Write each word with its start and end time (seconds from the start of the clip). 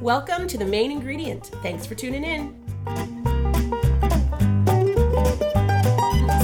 Welcome 0.00 0.46
to 0.48 0.58
the 0.58 0.64
main 0.64 0.90
ingredient. 0.90 1.46
Thanks 1.62 1.86
for 1.86 1.94
tuning 1.94 2.24
in. 2.24 2.54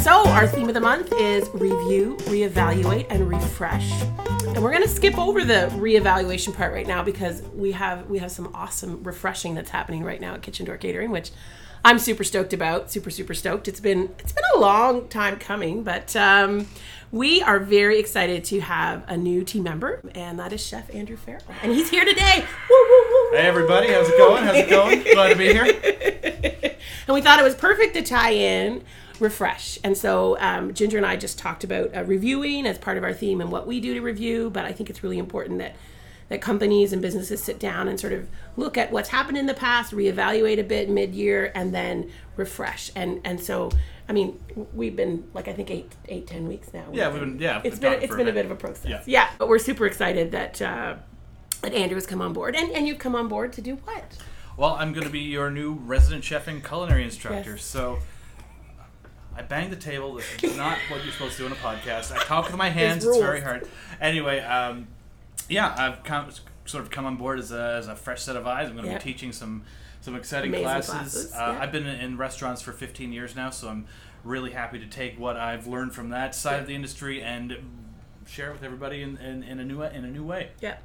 So, 0.03 0.29
our 0.29 0.47
theme 0.47 0.69
of 0.69 0.75
the 0.75 0.81
month 0.81 1.13
is 1.15 1.49
review, 1.55 2.17
reevaluate, 2.21 3.07
and 3.11 3.29
refresh. 3.29 3.91
And 4.47 4.63
we're 4.63 4.71
going 4.71 4.83
to 4.83 4.89
skip 4.89 5.17
over 5.19 5.45
the 5.45 5.69
reevaluation 5.73 6.55
part 6.55 6.73
right 6.73 6.87
now 6.87 7.03
because 7.03 7.43
we 7.55 7.73
have 7.73 8.09
we 8.09 8.19
have 8.19 8.31
some 8.31 8.55
awesome 8.55 9.03
refreshing 9.03 9.55
that's 9.55 9.71
happening 9.71 10.05
right 10.05 10.21
now 10.21 10.35
at 10.35 10.43
Kitchen 10.43 10.67
Door 10.67 10.79
Catering, 10.79 11.11
which 11.11 11.31
I'm 11.85 11.99
super 11.99 12.25
stoked 12.25 12.53
about. 12.53 12.91
Super 12.91 13.11
super 13.11 13.35
stoked. 13.35 13.67
It's 13.67 13.81
been 13.81 14.15
it's 14.19 14.33
been 14.33 14.45
a 14.55 14.59
long 14.59 15.09
time 15.09 15.37
coming, 15.39 15.83
but 15.83 16.15
um, 16.17 16.67
we 17.15 17.41
are 17.43 17.61
very 17.61 18.01
excited 18.01 18.43
to 18.43 18.59
have 18.59 19.05
a 19.07 19.17
new 19.17 19.45
team 19.45 19.63
member, 19.63 20.03
and 20.17 20.37
that 20.41 20.53
is 20.53 20.61
Chef 20.61 20.93
Andrew 20.93 21.17
Farrell, 21.17 21.45
and 21.63 21.71
he's 21.71 21.89
here 21.89 22.05
today. 22.05 22.45
Woo, 22.69 22.77
woo, 22.91 23.05
woo, 23.09 23.37
Hey 23.37 23.47
everybody, 23.47 23.93
how's 23.93 24.09
it 24.09 24.19
going? 24.19 24.43
How's 24.43 24.57
it 24.57 24.69
going? 24.69 25.01
Glad 25.05 25.29
to 25.29 25.37
be 25.37 25.53
here. 25.53 25.63
and 27.07 27.15
we 27.15 27.23
thought 27.23 27.39
it 27.39 27.45
was 27.45 27.55
perfect 27.55 27.95
to 27.95 28.03
tie 28.03 28.33
in 28.33 28.83
refresh 29.21 29.79
and 29.85 29.97
so 29.97 30.37
um, 30.41 30.75
ginger 30.75 30.97
and 30.97 31.07
i 31.07 31.15
just 31.15 31.39
talked 31.39 31.63
about 31.63 31.95
uh, 31.95 32.03
reviewing 32.03 32.67
as 32.67 32.79
part 32.79 32.99
of 32.99 33.05
our 33.05 33.13
theme 33.13 33.41
and 33.41 33.53
what 33.53 33.65
we 33.65 33.79
do 33.79 33.95
to 33.95 34.01
review 34.01 34.51
but 34.51 34.65
i 34.65 34.73
think 34.73 34.91
it's 34.91 35.05
really 35.05 35.19
important 35.19 35.61
that 35.61 35.77
that 36.29 36.41
companies 36.41 36.93
and 36.93 37.01
businesses 37.01 37.41
sit 37.41 37.61
down 37.61 37.87
and 37.87 38.01
sort 38.01 38.13
of 38.13 38.29
look 38.57 38.77
at 38.77 38.91
what's 38.91 39.11
happened 39.11 39.39
in 39.39 39.47
the 39.47 39.55
past 39.55 39.93
reevaluate 39.93 40.59
a 40.59 40.65
bit 40.65 40.91
mid-year 40.91 41.53
and 41.55 41.73
then 41.73 42.11
refresh 42.37 42.91
and 42.97 43.21
and 43.23 43.41
so 43.41 43.71
i 44.09 44.13
mean 44.13 44.39
we've 44.75 44.97
been 44.97 45.25
like 45.35 45.49
i 45.49 45.53
think 45.53 45.71
eight 45.71 45.93
eight 46.09 46.27
ten 46.27 46.47
weeks 46.47 46.73
now 46.75 46.85
Yeah, 46.93 47.11
we've 47.11 47.21
been 47.21 47.39
yeah. 47.39 47.61
it's 47.65 47.79
been 47.79 48.03
it's 48.03 48.15
been 48.15 48.29
a 48.29 48.33
bit. 48.33 48.45
of 48.45 48.51
a 48.51 48.57
process 48.57 48.87
yeah, 48.91 49.03
Yeah. 49.07 49.31
but 49.39 49.49
we're 49.49 49.59
super 49.59 49.87
excited 49.87 50.33
that 50.33 50.61
uh 50.63 50.97
that 51.63 51.73
andrew 51.73 51.95
has 51.97 52.07
come 52.07 52.21
on 52.21 52.33
board 52.33 52.55
and 52.57 52.71
and 52.73 52.87
you've 52.87 52.99
come 52.99 53.15
on 53.15 53.29
board 53.29 53.53
to 53.55 53.61
do 53.63 53.77
what 53.85 54.19
Well, 54.57 54.75
I'm 54.79 54.93
going 54.93 55.07
to 55.07 55.11
be 55.13 55.19
your 55.37 55.51
new 55.51 55.73
resident 55.75 56.23
chef 56.23 56.47
and 56.47 56.63
culinary 56.65 57.03
instructor. 57.03 57.53
Yes. 57.57 57.65
So 57.65 57.99
I 59.37 59.43
banged 59.43 59.73
the 59.73 59.77
table. 59.91 60.17
It's 60.19 60.57
not 60.57 60.79
what 60.89 61.03
you're 61.03 61.13
supposed 61.13 61.33
to 61.39 61.43
do 61.43 61.47
in 61.47 61.53
a 61.53 61.57
podcast. 61.57 62.13
I 62.13 62.19
talk 62.23 62.47
with 62.47 62.57
my 62.57 62.69
hands. 62.69 63.05
It's 63.05 63.19
very 63.19 63.41
hard. 63.41 63.67
Anyway, 64.01 64.39
um, 64.39 64.87
yeah, 65.49 65.75
I've 65.77 66.05
come, 66.05 66.29
sort 66.65 66.83
of 66.83 66.91
come 66.91 67.05
on 67.07 67.17
board 67.17 67.39
as 67.39 67.53
a, 67.53 67.75
as 67.79 67.89
a 67.89 67.97
fresh 67.97 68.23
set 68.23 68.37
of 68.37 68.47
eyes. 68.47 68.69
I'm 68.69 68.75
going 68.75 68.85
to 68.87 68.91
Yeah. 68.93 68.99
be 68.99 69.05
teaching 69.05 69.33
some 69.33 69.63
some 70.01 70.15
exciting 70.17 70.51
Amazing 70.51 70.65
classes. 70.67 70.91
classes, 70.91 71.33
Uh, 71.33 71.37
yeah. 71.57 71.63
I've 71.63 71.73
been 71.73 71.87
in 71.87 71.99
in 72.01 72.17
restaurants 72.19 72.61
for 72.61 72.73
15 72.73 73.13
years 73.13 73.35
now, 73.35 73.49
so 73.51 73.69
I'm 73.69 73.87
really 74.23 74.51
happy 74.51 74.79
to 74.79 74.87
take 74.87 75.19
what 75.19 75.37
I've 75.37 75.67
learned 75.67 75.95
from 75.95 76.11
that 76.11 76.35
side 76.35 76.57
Yeah. 76.57 76.61
of 76.61 76.67
the 76.67 76.75
industry 76.75 77.23
and 77.23 77.57
share 78.27 78.51
it 78.51 78.53
with 78.53 78.63
everybody 78.63 79.03
in, 79.03 79.17
in, 79.19 79.43
in 79.43 79.61
a 79.61 79.65
new 79.65 79.83
in 79.83 80.05
a 80.05 80.09
new 80.11 80.25
way. 80.25 80.51
yeah 80.61 80.77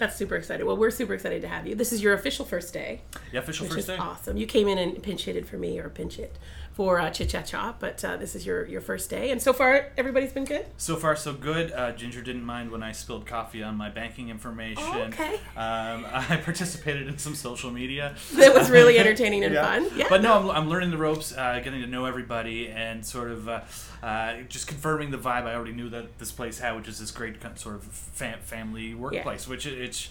that's 0.00 0.16
super 0.16 0.34
excited 0.34 0.64
well 0.66 0.76
we're 0.76 0.90
super 0.90 1.14
excited 1.14 1.40
to 1.42 1.48
have 1.48 1.66
you 1.66 1.74
this 1.76 1.92
is 1.92 2.02
your 2.02 2.14
official 2.14 2.44
first 2.44 2.72
day 2.74 3.02
Yeah, 3.32 3.38
official 3.40 3.66
which 3.66 3.74
first 3.74 3.88
is 3.90 3.94
day. 3.94 3.96
awesome. 3.98 4.36
You 4.36 4.46
came 4.46 4.66
in 4.66 4.78
and 4.78 5.00
pinch 5.02 5.24
hitted 5.26 5.46
for 5.46 5.56
me 5.58 5.78
or 5.78 5.88
pinch 5.88 6.16
hit 6.16 6.36
for 6.72 6.98
uh, 7.00 7.10
Chit 7.10 7.28
Chat 7.28 7.46
Chop, 7.46 7.78
but 7.80 8.02
uh, 8.04 8.16
this 8.16 8.34
is 8.34 8.46
your 8.46 8.64
your 8.64 8.80
first 8.80 9.10
day, 9.10 9.30
and 9.32 9.42
so 9.42 9.52
far 9.52 9.88
everybody's 9.98 10.32
been 10.32 10.44
good. 10.44 10.64
So 10.78 10.96
far, 10.96 11.14
so 11.16 11.32
good. 11.34 11.72
Uh, 11.72 11.92
Ginger 11.92 12.22
didn't 12.22 12.44
mind 12.44 12.70
when 12.70 12.82
I 12.82 12.92
spilled 12.92 13.26
coffee 13.26 13.62
on 13.62 13.76
my 13.76 13.90
banking 13.90 14.30
information. 14.30 14.84
Oh, 14.86 15.00
okay. 15.08 15.34
Um, 15.56 16.06
I 16.12 16.40
participated 16.42 17.08
in 17.08 17.18
some 17.18 17.34
social 17.34 17.70
media. 17.70 18.14
That 18.34 18.54
was 18.54 18.70
really 18.70 18.98
entertaining 19.02 19.44
and 19.44 19.52
Yeah. 19.52 19.64
fun. 19.66 19.88
Yeah, 19.96 20.06
But 20.08 20.22
no, 20.22 20.32
I'm, 20.32 20.50
I'm 20.50 20.68
learning 20.70 20.90
the 20.90 20.96
ropes, 20.96 21.36
uh, 21.36 21.60
getting 21.62 21.82
to 21.82 21.86
know 21.88 22.06
everybody, 22.06 22.68
and 22.68 23.04
sort 23.04 23.30
of 23.32 23.48
uh, 23.48 23.60
uh, 24.02 24.36
just 24.48 24.66
confirming 24.68 25.10
the 25.10 25.18
vibe 25.18 25.44
I 25.44 25.54
already 25.56 25.72
knew 25.72 25.90
that 25.90 26.18
this 26.18 26.30
place 26.32 26.60
had, 26.60 26.76
which 26.76 26.88
is 26.88 26.98
this 27.00 27.10
great 27.10 27.36
sort 27.58 27.74
of 27.74 27.82
fam- 27.84 28.38
family 28.42 28.94
workplace, 28.94 29.46
which 29.46 29.66
it, 29.66 29.76
it's 29.90 30.08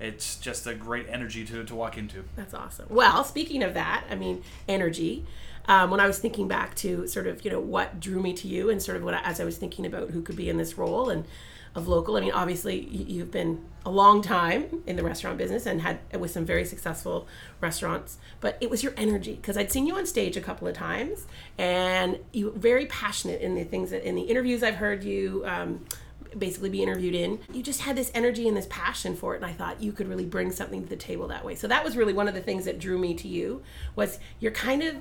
it's 0.00 0.36
just 0.36 0.66
a 0.66 0.74
great 0.74 1.06
energy 1.08 1.44
to, 1.46 1.64
to 1.64 1.74
walk 1.74 1.96
into. 1.96 2.24
That's 2.34 2.54
awesome. 2.54 2.86
Well, 2.90 3.22
speaking 3.24 3.62
of 3.62 3.74
that, 3.74 4.04
I 4.10 4.16
mean, 4.16 4.42
energy. 4.68 5.24
Um, 5.66 5.92
when 5.92 6.00
I 6.00 6.08
was 6.08 6.18
thinking 6.18 6.48
back 6.48 6.74
to 6.76 7.06
sort 7.06 7.28
of, 7.28 7.44
you 7.44 7.50
know, 7.52 7.60
what 7.60 8.00
drew 8.00 8.20
me 8.20 8.32
to 8.34 8.48
you 8.48 8.68
and 8.68 8.82
sort 8.82 8.96
of 8.96 9.04
what, 9.04 9.14
I, 9.14 9.20
as 9.22 9.38
I 9.38 9.44
was 9.44 9.58
thinking 9.58 9.86
about 9.86 10.10
who 10.10 10.20
could 10.20 10.34
be 10.34 10.50
in 10.50 10.56
this 10.56 10.76
role 10.76 11.08
and 11.08 11.24
of 11.76 11.86
local, 11.86 12.16
I 12.16 12.20
mean, 12.20 12.32
obviously 12.32 12.80
you've 12.80 13.30
been 13.30 13.64
a 13.86 13.90
long 13.90 14.22
time 14.22 14.82
in 14.88 14.96
the 14.96 15.04
restaurant 15.04 15.38
business 15.38 15.66
and 15.66 15.80
had 15.80 16.00
with 16.18 16.32
some 16.32 16.44
very 16.44 16.64
successful 16.64 17.28
restaurants, 17.60 18.18
but 18.40 18.58
it 18.60 18.70
was 18.70 18.82
your 18.82 18.92
energy 18.96 19.36
because 19.36 19.56
I'd 19.56 19.70
seen 19.70 19.86
you 19.86 19.94
on 19.94 20.04
stage 20.04 20.36
a 20.36 20.40
couple 20.40 20.66
of 20.66 20.74
times 20.74 21.26
and 21.58 22.18
you 22.32 22.46
were 22.46 22.58
very 22.58 22.86
passionate 22.86 23.40
in 23.40 23.54
the 23.54 23.62
things 23.62 23.90
that 23.90 24.02
in 24.06 24.16
the 24.16 24.22
interviews 24.22 24.64
I've 24.64 24.74
heard 24.74 25.04
you, 25.04 25.44
um, 25.46 25.86
basically 26.38 26.70
be 26.70 26.82
interviewed 26.82 27.14
in 27.14 27.38
you 27.52 27.62
just 27.62 27.80
had 27.82 27.96
this 27.96 28.10
energy 28.14 28.48
and 28.48 28.56
this 28.56 28.66
passion 28.70 29.14
for 29.14 29.34
it 29.34 29.36
and 29.36 29.44
i 29.46 29.52
thought 29.52 29.82
you 29.82 29.92
could 29.92 30.08
really 30.08 30.24
bring 30.26 30.50
something 30.50 30.82
to 30.82 30.88
the 30.88 30.96
table 30.96 31.28
that 31.28 31.44
way 31.44 31.54
so 31.54 31.66
that 31.68 31.84
was 31.84 31.96
really 31.96 32.12
one 32.12 32.28
of 32.28 32.34
the 32.34 32.40
things 32.40 32.64
that 32.64 32.78
drew 32.78 32.98
me 32.98 33.14
to 33.14 33.28
you 33.28 33.62
was 33.96 34.18
you're 34.40 34.52
kind 34.52 34.82
of 34.82 34.96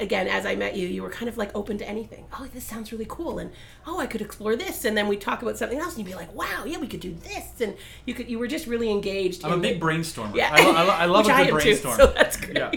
again 0.00 0.26
as 0.26 0.44
i 0.44 0.54
met 0.56 0.76
you 0.76 0.88
you 0.88 1.02
were 1.02 1.08
kind 1.10 1.28
of 1.28 1.36
like 1.38 1.50
open 1.54 1.78
to 1.78 1.88
anything 1.88 2.26
oh 2.38 2.46
this 2.52 2.64
sounds 2.64 2.90
really 2.92 3.06
cool 3.08 3.38
and 3.38 3.50
oh 3.86 4.00
i 4.00 4.06
could 4.06 4.20
explore 4.20 4.56
this 4.56 4.84
and 4.84 4.96
then 4.96 5.06
we 5.08 5.16
talk 5.16 5.40
about 5.40 5.56
something 5.56 5.78
else 5.78 5.96
and 5.96 6.04
you'd 6.04 6.10
be 6.12 6.16
like 6.16 6.34
wow 6.34 6.64
yeah 6.66 6.76
we 6.78 6.86
could 6.88 6.98
do 7.00 7.14
this 7.14 7.60
and 7.60 7.76
you 8.04 8.12
could 8.12 8.28
you 8.28 8.38
were 8.38 8.48
just 8.48 8.66
really 8.66 8.90
engaged 8.90 9.44
I'm 9.44 9.52
a 9.52 9.56
big 9.58 9.80
brainstormer. 9.80 10.34
yeah 10.34 10.50
I, 10.52 10.64
lo- 10.64 10.72
I, 10.74 10.82
lo- 10.84 10.90
I 10.90 11.04
love 11.06 11.26
Which 11.26 11.32
a 11.32 11.36
I 11.36 11.44
good 11.44 11.50
too, 11.60 11.64
brainstorm. 11.64 11.96
so 11.96 12.06
that's 12.16 12.36
great 12.36 12.56
Yeah. 12.58 12.72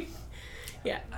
yeah 0.83 0.99
Uh, 1.11 1.15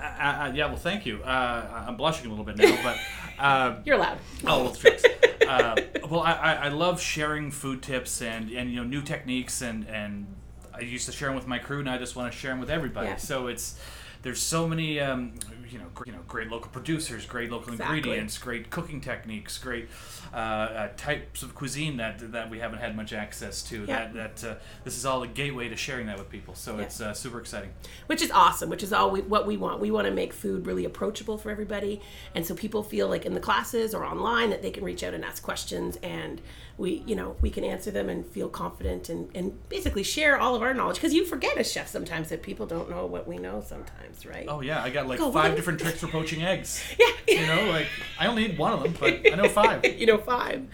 uh, 0.50 0.52
yeah, 0.56 0.66
well, 0.68 0.78
thank 0.78 1.06
you. 1.06 1.22
Uh, 1.22 1.86
I'm 1.88 1.98
blushing 1.98 2.26
a 2.28 2.30
little 2.30 2.46
bit 2.46 2.58
now, 2.58 2.76
but. 2.82 2.98
Uh, 3.38 3.76
you're 3.86 3.98
allowed 3.98 4.18
Oh, 4.48 4.64
well, 4.64 4.74
shucks. 4.74 5.04
Uh, 5.50 5.76
well, 6.10 6.22
I, 6.22 6.34
I, 6.34 6.54
I 6.54 6.68
love 6.70 7.02
sharing 7.02 7.52
food 7.52 7.82
tips 7.82 8.22
and, 8.22 8.50
and 8.52 8.70
you 8.70 8.78
know 8.78 8.84
new 8.84 9.02
techniques 9.02 9.62
and 9.62 9.88
and 9.88 10.28
I 10.74 10.82
used 10.82 11.06
to 11.08 11.12
share 11.12 11.28
them 11.28 11.36
with 11.36 11.48
my 11.48 11.60
crew, 11.60 11.80
and 11.80 11.90
I 11.90 11.98
just 11.98 12.16
want 12.16 12.32
to 12.32 12.38
share 12.38 12.52
them 12.52 12.60
with 12.60 12.70
everybody. 12.70 13.10
Yeah. 13.10 13.18
So 13.18 13.48
it's 13.48 13.80
there's 14.22 14.42
so 14.42 14.68
many 14.68 15.00
um, 15.00 15.34
you 15.72 15.78
know 15.80 15.86
gr- 15.94 16.04
you 16.08 16.12
know 16.12 16.20
great 16.28 16.50
local 16.50 16.70
producers, 16.72 17.26
great 17.26 17.52
local 17.52 17.74
Exactly. 17.74 17.98
ingredients, 17.98 18.38
great 18.38 18.70
cooking 18.70 19.02
techniques, 19.02 19.58
great 19.58 19.88
uh, 20.34 20.38
uh, 20.38 20.90
types 20.98 21.44
of 21.44 21.56
cuisine 21.56 21.98
that 21.98 22.32
that 22.32 22.50
we 22.50 22.60
haven't 22.60 22.80
had 22.80 22.96
much 22.96 23.14
access 23.14 23.62
to. 23.64 23.86
Yeah. 23.86 24.08
That 24.12 24.40
that 24.42 24.50
uh, 24.52 24.56
this 24.84 24.98
is 24.98 25.06
all 25.06 25.24
a 25.24 25.28
gateway 25.28 25.70
to 25.70 25.76
sharing 25.76 26.08
that 26.08 26.18
with 26.18 26.30
people. 26.30 26.56
So 26.56 26.78
Yeah. 26.78 26.84
it's 26.84 27.02
uh, 27.02 27.14
super 27.14 27.40
exciting. 27.40 27.70
which 28.08 28.22
is 28.22 28.32
awesome 28.32 28.70
which 28.70 28.84
is 28.84 28.92
all 28.94 29.12
we, 29.12 29.22
what 29.22 29.46
we 29.48 29.58
want 29.58 29.80
we 29.80 29.92
want 29.92 30.06
to 30.08 30.14
make 30.14 30.34
food 30.34 30.66
really 30.66 30.86
approachable 30.86 31.38
for 31.38 31.50
everybody 31.52 32.02
and 32.36 32.46
so 32.46 32.54
people 32.56 32.84
feel 32.84 33.08
like 33.08 33.26
in 33.26 33.34
the 33.34 33.40
classes 33.40 33.94
or 33.94 34.04
online 34.06 34.50
that 34.50 34.62
they 34.62 34.72
can 34.72 34.84
reach 34.84 35.04
out 35.04 35.14
and 35.14 35.24
ask 35.26 35.42
questions 35.44 35.98
and 36.04 36.42
we 36.78 37.04
you 37.06 37.16
know 37.16 37.36
we 37.42 37.50
can 37.50 37.64
answer 37.64 37.92
them 37.92 38.10
and 38.10 38.26
feel 38.26 38.50
confident 38.50 39.10
and, 39.10 39.30
and 39.36 39.70
basically 39.70 40.04
share 40.04 40.38
all 40.40 40.56
of 40.56 40.62
our 40.62 40.74
knowledge 40.74 40.96
because 40.96 41.14
you 41.14 41.26
forget 41.26 41.58
as 41.58 41.72
chefs 41.72 41.92
sometimes 41.92 42.30
that 42.30 42.42
people 42.42 42.66
don't 42.66 42.90
know 42.90 43.06
what 43.06 43.28
we 43.28 43.38
know 43.38 43.62
sometimes 43.66 44.26
right 44.26 44.46
Oh 44.48 44.62
yeah, 44.62 44.82
I 44.84 44.90
got 44.90 45.08
like 45.08 45.20
five 45.20 45.59
different 45.60 45.80
tricks 45.80 46.00
for 46.00 46.08
poaching 46.08 46.42
eggs. 46.44 46.82
yeah 47.00 47.08
You 47.28 47.46
know, 47.48 47.70
like 47.72 47.88
I 48.20 48.28
only 48.28 48.48
need 48.48 48.58
one 48.58 48.74
of 48.74 48.82
them, 48.84 48.94
but 49.00 49.32
I 49.32 49.36
know 49.36 49.50
five. 49.62 49.84
you 49.86 50.06
know 50.06 50.18
five 50.18 50.66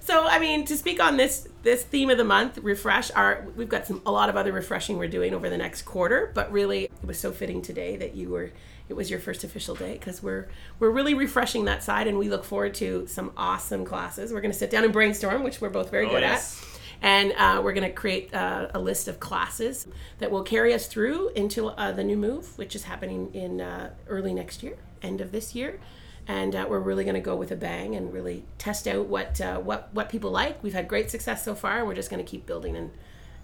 so 0.00 0.24
i 0.28 0.38
mean 0.38 0.64
to 0.64 0.76
speak 0.76 1.00
on 1.02 1.16
this 1.16 1.48
this 1.64 1.82
theme 1.82 2.10
of 2.10 2.16
the 2.16 2.22
month 2.36 2.58
refresh 2.58 3.10
our 3.12 3.44
we've 3.56 3.68
got 3.68 3.84
some 3.88 4.00
a 4.06 4.12
lot 4.12 4.28
of 4.28 4.36
other 4.36 4.52
refreshing 4.52 4.98
we're 4.98 5.08
doing 5.08 5.34
over 5.34 5.50
the 5.50 5.56
next 5.58 5.82
quarter 5.82 6.30
but 6.32 6.46
really 6.52 6.84
it 6.84 6.92
was 7.04 7.18
so 7.18 7.32
fitting 7.32 7.60
today 7.60 7.96
that 7.96 8.14
you 8.14 8.28
were 8.28 8.52
it 8.88 8.94
was 8.94 9.10
your 9.10 9.18
first 9.18 9.42
official 9.42 9.74
day 9.74 9.94
because 9.94 10.22
we're 10.22 10.46
we're 10.78 10.90
really 10.90 11.12
refreshing 11.14 11.64
that 11.64 11.82
side 11.82 12.06
and 12.06 12.16
we 12.18 12.28
look 12.28 12.44
forward 12.44 12.72
to 12.72 13.04
some 13.08 13.32
awesome 13.36 13.84
classes 13.84 14.32
we're 14.32 14.40
going 14.40 14.52
to 14.52 14.56
sit 14.58 14.70
down 14.70 14.84
and 14.84 14.92
brainstorm 14.92 15.42
which 15.42 15.60
we're 15.60 15.70
both 15.70 15.90
very 15.90 16.06
Oh, 16.06 16.10
good 16.10 16.22
yes. 16.22 16.62
at 16.62 16.75
and 17.02 17.32
uh, 17.32 17.60
we're 17.62 17.72
going 17.72 17.88
to 17.88 17.92
create 17.92 18.32
uh, 18.34 18.68
a 18.74 18.78
list 18.78 19.08
of 19.08 19.20
classes 19.20 19.86
that 20.18 20.30
will 20.30 20.42
carry 20.42 20.72
us 20.74 20.86
through 20.86 21.30
into 21.30 21.68
uh, 21.68 21.92
the 21.92 22.04
new 22.04 22.16
move, 22.16 22.56
which 22.58 22.74
is 22.74 22.84
happening 22.84 23.32
in 23.34 23.60
uh, 23.60 23.90
early 24.08 24.32
next 24.34 24.62
year, 24.62 24.76
end 25.02 25.20
of 25.20 25.32
this 25.32 25.54
year. 25.54 25.80
And 26.28 26.56
uh, 26.56 26.66
we're 26.68 26.80
really 26.80 27.04
going 27.04 27.14
to 27.14 27.20
go 27.20 27.36
with 27.36 27.52
a 27.52 27.56
bang 27.56 27.94
and 27.94 28.12
really 28.12 28.44
test 28.58 28.88
out 28.88 29.06
what 29.06 29.40
uh, 29.40 29.58
what 29.58 29.90
what 29.92 30.08
people 30.08 30.32
like. 30.32 30.60
We've 30.60 30.74
had 30.74 30.88
great 30.88 31.08
success 31.10 31.44
so 31.44 31.54
far. 31.54 31.84
We're 31.84 31.94
just 31.94 32.10
going 32.10 32.24
to 32.24 32.28
keep 32.28 32.46
building 32.46 32.76
and 32.76 32.90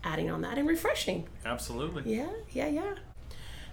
adding 0.03 0.29
on 0.31 0.41
that 0.41 0.59
and 0.59 0.67
refreshing. 0.67 1.29
Absolutely. 1.45 2.13
Yeah, 2.13 2.31
yeah, 2.51 2.67
yeah. 2.67 2.95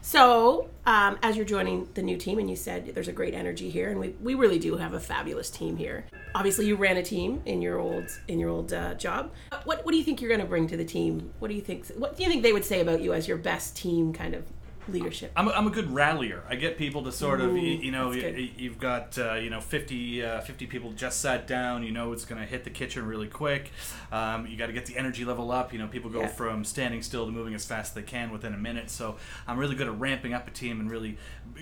So, 0.01 0.69
um, 0.86 1.19
as 1.22 1.36
you're 1.36 1.46
joining 1.46 1.88
the 1.94 2.01
new 2.01 2.18
team, 2.18 2.40
and 2.40 2.50
you 2.50 2.56
said 2.56 2.94
there's 2.96 3.10
a 3.10 3.13
great 3.13 3.34
energy 3.34 3.69
here, 3.69 3.90
and 3.90 4.00
we, 4.00 4.10
we 4.22 4.34
really 4.34 4.57
do 4.57 4.78
have 4.78 4.94
a 4.94 5.00
fabulous 5.00 5.50
team 5.50 5.75
here. 5.75 6.06
Obviously, 6.34 6.68
you 6.68 6.75
ran 6.75 6.98
a 6.98 7.04
team 7.04 7.42
in 7.46 7.62
your 7.62 7.80
old 7.80 8.06
in 8.28 8.40
your 8.40 8.50
old 8.50 8.72
uh, 8.74 8.94
job. 8.96 9.31
What 9.66 9.86
what 9.86 9.92
do 9.92 9.98
you 9.98 10.04
think 10.04 10.22
you're 10.22 10.30
going 10.30 10.42
to 10.42 10.48
bring 10.48 10.68
to 10.68 10.78
the 10.78 10.86
team? 10.86 11.31
What 11.40 11.50
do 11.50 11.54
you 11.54 11.62
think? 11.62 11.88
What 11.90 12.16
do 12.16 12.24
you 12.24 12.30
think 12.30 12.44
they 12.44 12.54
would 12.54 12.66
say 12.66 12.80
about 12.80 13.01
you 13.01 13.13
as 13.13 13.28
your 13.28 13.38
best 13.38 13.75
team 13.75 14.13
kind 14.13 14.34
of 14.34 14.44
leadership? 14.91 15.31
I'm 15.36 15.47
a, 15.47 15.51
I'm 15.51 15.68
a 15.68 15.69
good 15.69 15.91
rallier. 15.94 16.44
I 16.50 16.56
get 16.56 16.77
people 16.77 17.03
to 17.03 17.12
sort 17.12 17.41
of, 17.41 17.51
Ooh, 17.53 17.57
you, 17.57 17.77
you 17.77 17.91
know, 17.91 18.12
that's 18.12 18.24
y- 18.24 18.30
good. 18.31 18.39
y- 18.39 18.51
you've 18.57 18.80
got, 18.80 19.18
uh, 19.18 19.33
you 19.36 19.50
know, 19.50 19.62
50, 19.62 20.24
uh, 20.24 20.41
50 20.41 20.65
people 20.68 20.91
just 20.94 21.21
sat 21.21 21.47
down. 21.47 21.83
You 21.83 21.91
know, 21.91 22.12
it's 22.13 22.25
going 22.25 22.41
to 22.41 22.47
hit 22.47 22.63
the 22.63 22.69
kitchen 22.69 23.06
really 23.06 23.27
quick. 23.27 23.71
Um, 24.12 24.47
you 24.47 24.57
got 24.57 24.68
to 24.68 24.74
get 24.74 24.86
the 24.86 24.97
energy 24.97 25.25
level 25.25 25.51
up. 25.51 25.71
You 25.74 25.80
know, 25.80 25.88
people 25.88 26.09
go 26.09 26.21
Yeah. 26.21 26.27
from 26.27 26.63
standing 26.63 27.01
still 27.01 27.25
to 27.25 27.31
moving 27.31 27.53
as 27.53 27.65
fast 27.65 27.91
as 27.91 27.95
they 27.95 28.03
can 28.03 28.31
within 28.31 28.53
a 28.53 28.57
minute. 28.57 28.89
So 28.89 29.18
I'm 29.47 29.57
really 29.57 29.75
good 29.75 29.88
at 29.88 30.00
ramping 30.00 30.33
up 30.33 30.47
a 30.47 30.51
team 30.51 30.80
and 30.80 30.89
really 30.89 31.18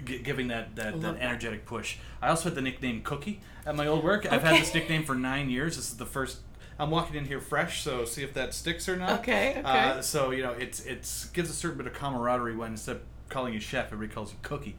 g- 0.06 0.20
giving 0.20 0.48
that, 0.50 0.76
that, 0.76 1.00
that 1.02 1.16
that. 1.16 1.22
energetic 1.22 1.66
push. 1.66 1.98
I 2.22 2.30
also 2.30 2.46
had 2.50 2.56
the 2.56 2.62
nickname 2.62 3.02
Cookie 3.04 3.42
at 3.66 3.76
my 3.76 3.88
old 3.88 4.04
work. 4.04 4.32
I've 4.32 4.44
had 4.44 4.62
this 4.62 4.74
nickname 4.74 5.04
for 5.04 5.16
nine 5.16 5.50
years. 5.50 5.76
This 5.76 5.90
is 5.90 5.98
the 5.98 6.06
first 6.06 6.40
I'm 6.80 6.92
walking 6.92 7.16
in 7.16 7.26
here 7.26 7.42
fresh, 7.42 7.82
so 7.84 8.06
see 8.06 8.22
if 8.22 8.36
that 8.36 8.54
sticks 8.54 8.88
or 8.88 8.96
not. 8.96 9.22
Okay, 9.22 9.50
okay. 9.58 9.62
Uh, 9.64 10.00
so 10.02 10.30
you 10.30 10.44
know, 10.44 10.52
it's 10.52 10.80
it's 10.86 11.26
gives 11.30 11.50
a 11.50 11.54
certain 11.54 11.76
bit 11.80 11.88
of 11.88 11.94
camaraderie 11.94 12.56
when 12.56 12.72
instead 12.74 13.00
calling 13.30 13.54
you 13.54 13.60
chef, 13.60 13.92
everybody 13.92 14.14
calls 14.14 14.32
you 14.32 14.40
cookie. 14.42 14.76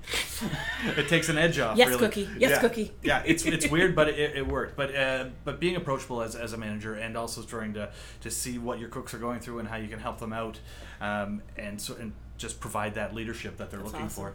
it 0.96 1.08
takes 1.08 1.28
an 1.28 1.38
edge 1.38 1.58
off. 1.58 1.76
Yes, 1.76 1.88
really. 1.88 2.00
Cookie. 2.00 2.28
Yes, 2.38 2.50
yeah. 2.50 2.60
Cookie. 2.60 2.92
yeah, 3.02 3.22
it's 3.24 3.44
it's 3.44 3.68
weird, 3.70 3.94
but 3.94 4.08
it, 4.08 4.36
it 4.36 4.46
worked. 4.46 4.76
But 4.76 4.94
uh, 4.94 5.26
but 5.44 5.60
being 5.60 5.76
approachable 5.76 6.22
as, 6.22 6.34
as 6.34 6.52
a 6.52 6.56
manager 6.56 6.94
and 6.94 7.16
also 7.16 7.42
trying 7.42 7.74
to 7.74 7.90
to 8.20 8.30
see 8.30 8.58
what 8.58 8.78
your 8.78 8.88
cooks 8.88 9.14
are 9.14 9.18
going 9.18 9.40
through 9.40 9.58
and 9.60 9.68
how 9.68 9.76
you 9.76 9.88
can 9.88 10.00
help 10.00 10.18
them 10.18 10.32
out, 10.32 10.60
um, 11.00 11.42
and 11.56 11.80
so 11.80 11.94
and 11.96 12.12
just 12.36 12.60
provide 12.60 12.94
that 12.94 13.14
leadership 13.14 13.56
that 13.56 13.70
they're 13.70 13.80
looking 13.82 14.02
awesome. 14.02 14.24
for. 14.24 14.34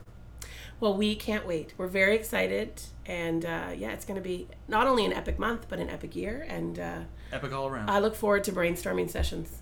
Well, 0.80 0.98
we 0.98 1.16
can't 1.16 1.48
wait. 1.48 1.74
We're 1.78 1.88
very 1.88 2.16
excited, 2.16 2.82
and 3.06 3.46
uh, 3.46 3.70
yeah, 3.78 3.92
it's 3.92 4.04
going 4.04 4.18
to 4.18 4.22
be 4.24 4.48
not 4.68 4.86
only 4.88 5.06
an 5.06 5.14
epic 5.14 5.40
month 5.40 5.68
but 5.70 5.80
an 5.80 5.90
epic 5.90 6.16
year. 6.16 6.46
And 6.50 6.78
uh, 6.80 7.00
Epic 7.32 7.54
all 7.54 7.68
around. 7.68 7.90
I 7.90 8.00
look 8.00 8.16
forward 8.16 8.44
to 8.46 8.52
brainstorming 8.52 9.10
sessions, 9.10 9.62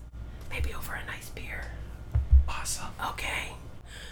maybe 0.50 0.74
over 0.74 0.94
a 0.94 1.04
nice 1.06 1.30
beer. 1.30 1.64
awesome. 2.48 2.88
Okay. 3.10 3.52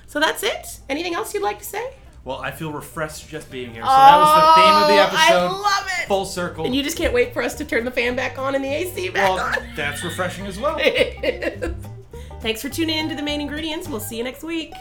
So 0.07 0.21
that's 0.21 0.43
it. 0.43 0.81
Anything 0.89 1.15
else 1.15 1.33
you'd 1.35 1.43
like 1.43 1.59
to 1.59 1.65
say? 1.65 1.95
Well, 2.25 2.39
I 2.39 2.51
feel 2.51 2.71
refreshed 2.73 3.29
just 3.29 3.51
being 3.51 3.73
here. 3.73 3.83
So 3.83 3.89
that 3.89 4.17
was 4.19 4.35
the 4.35 4.61
theme 4.63 4.75
of 4.75 4.89
the 4.89 4.95
Oh, 4.95 5.19
I 5.19 5.27
episode. 5.29 5.63
love 5.63 5.87
it. 6.01 6.09
Full 6.09 6.25
circle. 6.27 6.65
And 6.67 6.75
you 6.75 6.83
just 6.83 6.99
can't 6.99 7.15
wait 7.15 7.33
for 7.33 7.43
us 7.43 7.55
to 7.55 7.65
turn 7.65 7.85
the 7.85 7.91
fan 7.91 8.15
back 8.15 8.39
on 8.39 8.55
and 8.55 8.63
the 8.63 8.69
AC 8.69 9.09
back 9.09 9.29
well, 9.29 9.39
on. 9.41 9.57
that's 9.75 10.05
refreshing 10.05 10.45
as 10.47 10.59
well. 10.59 10.79
Thanks 12.41 12.61
for 12.63 12.69
tuning 12.69 12.99
in 12.99 13.09
to 13.09 13.15
the 13.15 13.23
main 13.23 13.41
ingredients. 13.41 13.89
We'll 13.89 14.01
see 14.01 14.19
you 14.19 14.25
next 14.25 14.43
week. 14.43 14.73